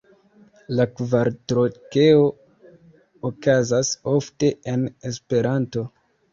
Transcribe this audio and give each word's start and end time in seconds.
La 0.79 0.87
kvartrokeo 1.01 2.25
okazas 3.31 3.95
ofte 4.17 4.53
en 4.77 4.91
Esperanto. 5.15 5.89